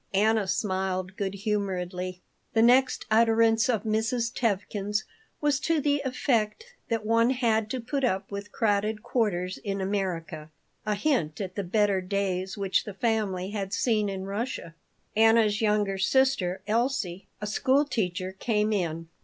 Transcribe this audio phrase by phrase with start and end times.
[0.15, 4.33] Anna smiled good humoredly The next utterance of Mrs.
[4.33, 5.03] Tevkin's
[5.39, 10.49] was to the effect that one had to put up with crowded quarters in America
[10.87, 14.73] a hint at the better days which the family had seen in Russia
[15.15, 19.07] Anna's younger sister, Elsie, a school teacher, came in.